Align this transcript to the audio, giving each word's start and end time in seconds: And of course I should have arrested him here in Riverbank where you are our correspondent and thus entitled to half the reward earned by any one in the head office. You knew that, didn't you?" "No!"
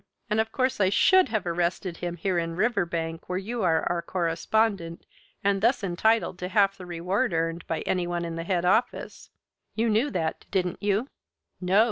And 0.31 0.39
of 0.39 0.51
course 0.51 0.79
I 0.81 0.89
should 0.89 1.29
have 1.29 1.45
arrested 1.45 1.97
him 1.97 2.17
here 2.17 2.39
in 2.39 2.55
Riverbank 2.55 3.29
where 3.29 3.37
you 3.37 3.61
are 3.61 3.83
our 3.87 4.01
correspondent 4.01 5.05
and 5.43 5.61
thus 5.61 5.83
entitled 5.83 6.39
to 6.39 6.47
half 6.47 6.75
the 6.75 6.87
reward 6.87 7.33
earned 7.33 7.67
by 7.67 7.81
any 7.81 8.07
one 8.07 8.25
in 8.25 8.33
the 8.35 8.43
head 8.43 8.65
office. 8.65 9.29
You 9.75 9.89
knew 9.89 10.09
that, 10.09 10.45
didn't 10.49 10.81
you?" 10.81 11.07
"No!" 11.61 11.79